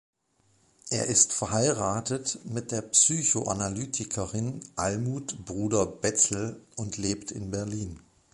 Er 0.89 1.05
ist 1.05 1.31
verheiratet 1.31 2.39
mit 2.43 2.71
der 2.71 2.81
Psychoanalytikerin 2.81 4.61
Almuth 4.75 5.45
Bruder-Bezzel 5.45 6.59
und 6.75 6.97
lebt 6.97 7.29
in 7.29 7.51
Berlin. 7.51 7.99